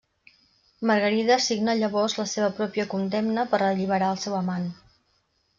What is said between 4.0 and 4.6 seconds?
el seu